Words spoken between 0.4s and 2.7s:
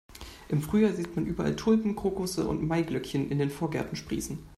Im Frühjahr sieht man überall Tulpen, Krokusse und